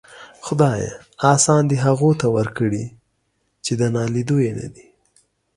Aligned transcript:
خداىه! 0.45 0.93
آسان 1.31 1.61
دي 1.71 1.77
هغو 1.85 2.09
ته 2.21 2.27
ورکړي 2.37 2.83
چې 3.65 3.73
د 3.79 3.81
ناليدو 3.95 4.37
يې 4.45 4.51
ندې. 4.59 4.85